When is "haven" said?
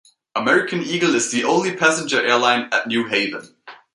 3.07-3.55